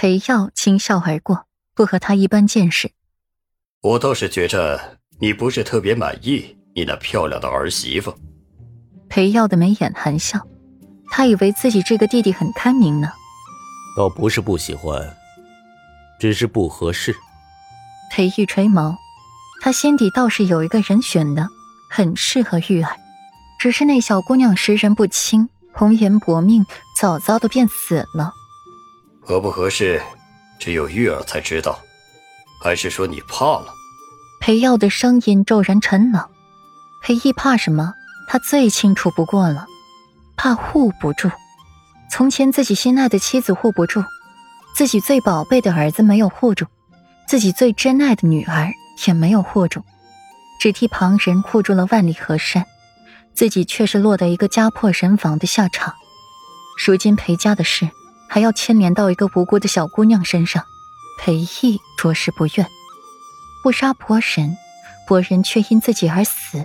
[0.00, 2.90] 裴耀轻笑而过，不和他一般见识。
[3.82, 8.16] 我倒是觉着你不是特别满意你那漂亮的儿媳妇。
[9.10, 10.40] 裴耀的眉眼含笑，
[11.10, 13.10] 他以为自己这个弟弟很开明呢。
[13.94, 15.06] 倒不是不喜欢，
[16.18, 17.14] 只是不合适。
[18.10, 18.96] 裴玉垂眸，
[19.60, 21.46] 他心底倒是有一个人选的，
[21.90, 22.96] 很适合玉儿，
[23.60, 26.64] 只是那小姑娘识人不清，红颜薄命，
[26.98, 28.32] 早早的便死了。
[29.30, 30.02] 合不合适，
[30.58, 31.78] 只有玉儿才知道。
[32.60, 33.72] 还是说你怕了？
[34.40, 36.28] 裴耀的声音骤然沉冷。
[37.00, 37.94] 裴毅怕什么？
[38.26, 39.68] 他最清楚不过了，
[40.36, 41.30] 怕护不住。
[42.10, 44.02] 从前自己心爱的妻子护不住，
[44.74, 46.66] 自己最宝贝的儿子没有护住，
[47.28, 48.72] 自己最珍爱的女儿
[49.06, 49.84] 也没有护住，
[50.60, 52.66] 只替旁人护住了万里河山，
[53.32, 55.94] 自己却是落得一个家破人亡的下场。
[56.84, 57.88] 如今裴家的事
[58.32, 60.64] 还要牵连到一个无辜的小姑娘身上，
[61.18, 62.64] 裴毅着实不愿。
[63.60, 64.56] 不杀伯仁，
[65.08, 66.64] 伯仁却因自己而死。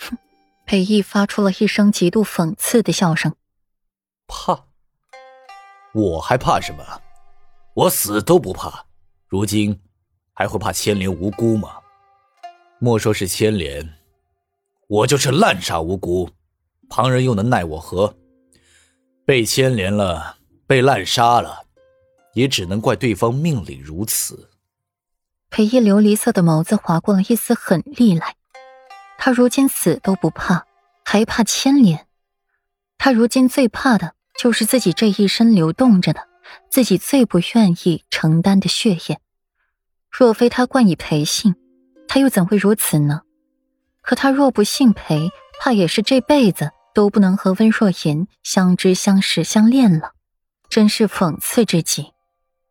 [0.00, 0.16] 哼！
[0.64, 3.34] 裴毅发出了一声极度讽刺的笑声。
[4.26, 4.64] 怕。
[5.92, 6.82] 我还怕什么？
[7.74, 8.86] 我死都不怕，
[9.28, 9.78] 如今
[10.32, 11.68] 还会怕牵连无辜吗？
[12.78, 13.94] 莫说是牵连，
[14.88, 16.30] 我就是滥杀无辜，
[16.88, 18.16] 旁人又能奈我何？
[19.26, 21.66] 被牵连了，被滥杀了，
[22.34, 24.50] 也只能怪对方命里如此。
[25.50, 28.36] 裴一琉璃色的眸子划过了一丝狠厉来，
[29.18, 30.66] 他如今死都不怕，
[31.04, 32.06] 还怕牵连？
[32.98, 34.14] 他如今最怕的。
[34.36, 36.26] 就是自己这一身流动着的，
[36.68, 39.20] 自己最不愿意承担的血液。
[40.10, 41.54] 若非他冠以裴姓，
[42.08, 43.22] 他又怎会如此呢？
[44.02, 50.13] 可他若不姓裴，怕也是这辈子都不能和温若言相知、相识、相恋了，
[50.74, 52.06] 真是讽刺至极。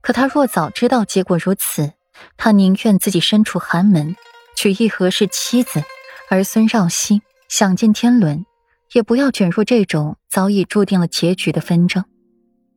[0.00, 1.92] 可他若早知道结果如此，
[2.38, 4.16] 他宁愿自己身处寒门，
[4.56, 5.82] 娶一合适妻子，
[6.30, 7.20] 儿孙绕膝，
[7.50, 8.46] 享尽天伦。
[8.94, 12.02] 也不要卷入这种早已注定了结局的纷争。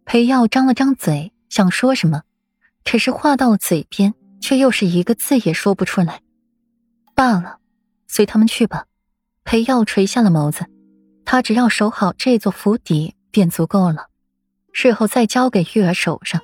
[0.03, 2.23] 裴耀张了张嘴，想说什么，
[2.83, 6.19] 可是话到了嘴边，却又是一个字也说不出来。
[7.15, 7.59] 罢了，
[8.09, 8.87] 随他们去吧。
[9.45, 10.65] 裴耀垂下了眸子，
[11.23, 14.07] 他只要守好这座府邸便足够了，
[14.73, 16.41] 事后再交给玉儿手上。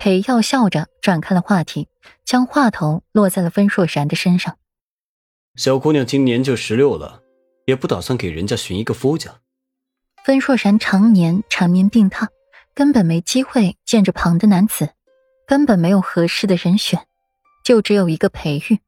[0.00, 1.88] 裴耀笑着转开了话题，
[2.24, 4.56] 将话头落在了温若然的身上。
[5.54, 7.22] 小姑娘今年就十六了。
[7.66, 9.30] 也不打算给人家寻一个夫家。
[10.26, 12.26] 温若然常年缠绵病榻，
[12.74, 14.88] 根本没机会见着旁的男子，
[15.46, 17.06] 根本没有合适的人选，
[17.62, 18.80] 就只有一个裴玉。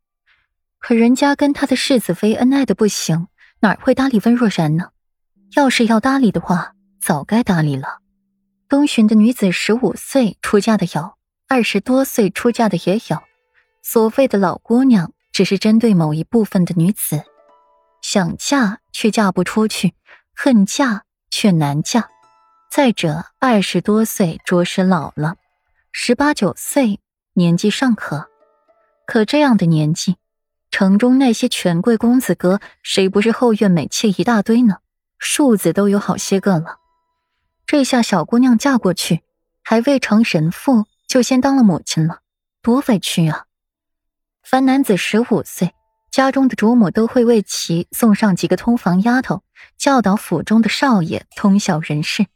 [0.81, 3.29] 可人家跟他的世子妃恩爱的不行，
[3.61, 4.91] 哪会搭理温若然呢？
[5.55, 8.02] 要是要搭理的话，早该搭理了。
[8.73, 11.13] 东巡的女子十五岁出嫁的有，
[11.47, 13.23] 二十多岁出嫁的也有。
[13.83, 17.23] 所谓的老姑娘，只是针对某一部分的女子。
[18.01, 19.93] 想嫁却嫁不出去，
[20.35, 22.09] 恨嫁却难嫁。
[22.71, 25.37] 再者，二十多岁着实老了，
[25.93, 26.99] 十八九岁
[27.35, 28.31] 年纪尚可。
[29.07, 30.17] 可这样的年纪，
[30.71, 34.77] 城中那些权贵公子哥，谁不是后院美妾一大堆呢？
[35.19, 36.79] 庶子都有好些个了。
[37.73, 39.23] 这下小姑娘嫁过去，
[39.63, 42.21] 还未成人妇，就先当了母亲了，
[42.61, 43.47] 多委屈啊！
[44.43, 45.73] 凡男子十五岁。
[46.11, 49.43] 家中的主母都会为其送上几个通房丫头，
[49.79, 52.27] 教导府中的少爷通晓人事。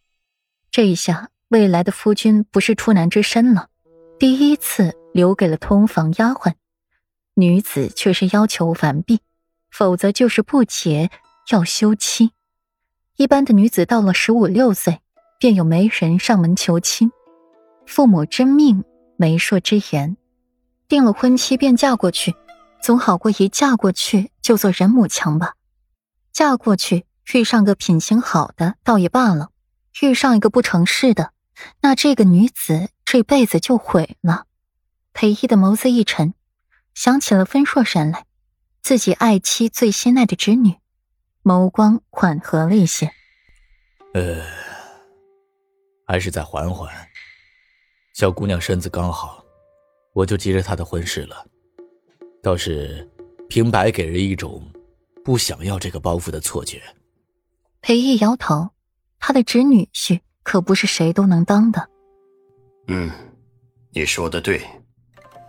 [0.71, 3.69] 这一下，未来的夫君不是处男之身了。
[4.19, 6.55] 第一次留给了通房丫鬟，
[7.35, 9.21] 女子却是要求完毕，
[9.71, 11.11] 否则就是不结
[11.51, 12.31] 要休妻。
[13.17, 15.03] 一般的女子到了十五六岁，
[15.39, 17.11] 便有媒人上门求亲，
[17.87, 18.85] 父母之命，
[19.17, 20.17] 媒妁之言，
[20.89, 22.35] 定了婚期便嫁过去。
[22.83, 25.55] 总好过一嫁过去就做人母强吧。
[26.33, 29.51] 嫁过去遇上个品行好的倒也罢了，
[30.01, 31.33] 遇上一个不成事的，
[31.81, 34.44] 那这个女子这辈子就毁了。
[35.12, 36.35] 裴毅的眸子一沉，
[36.94, 38.27] 想起了分硕山来，
[38.82, 40.77] 自己爱妻最心爱的侄女，
[41.43, 43.11] 眸光缓和了一些。
[44.15, 44.44] 呃，
[46.06, 46.88] 还是再缓缓。
[48.14, 49.44] 小姑娘身子刚好，
[50.12, 51.44] 我就急着她的婚事了。
[52.43, 53.06] 倒是
[53.49, 54.62] 平白给人一种
[55.25, 56.81] 不想要这个包袱的错觉。
[57.81, 58.70] 裴毅摇头，
[59.19, 61.88] 他的侄女婿可不是谁都能当的。
[62.87, 63.11] 嗯，
[63.91, 64.64] 你说的对。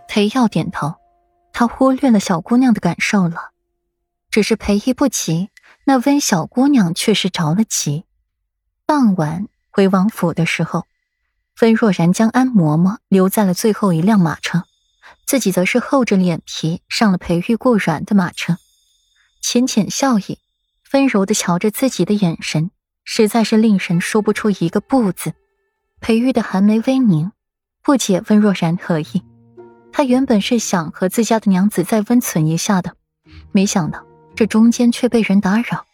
[0.08, 0.94] 裴耀点头，
[1.52, 3.52] 他忽略了小姑娘的感受了。
[4.30, 5.50] 只是裴毅不急，
[5.84, 8.04] 那温小姑娘却是着了急。
[8.84, 9.46] 傍晚
[9.78, 10.88] 回王府的时候，
[11.60, 14.64] 温若然将安嬷嬷留在了最后一辆马车，
[15.24, 18.56] 自己则是厚着脸皮上了裴玉过软的马车，
[19.40, 20.40] 浅浅笑意，
[20.92, 22.72] 温柔的瞧着自己的眼神，
[23.04, 25.34] 实在是令人说不出一个不字。
[26.00, 27.30] 裴玉的寒眉微凝，
[27.84, 29.22] 不解温若然何意。
[29.92, 32.96] 他原本是想和自家的娘子再温存一下的，
[33.52, 34.04] 没想到
[34.34, 35.86] 这中间却被人打扰，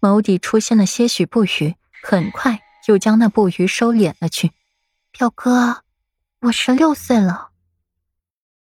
[0.00, 1.74] 眸底出现了些许不愉，
[2.04, 4.52] 很快又将那布鱼收敛了去。
[5.12, 5.82] 表哥，
[6.40, 7.50] 我十六岁了。